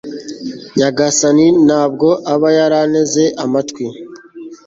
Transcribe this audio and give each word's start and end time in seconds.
nyagasani 0.77 1.47
nta 1.65 1.81
bwo 1.91 2.09
aba 2.33 2.49
yaranteze 2.57 3.23
amatwi 3.43 3.85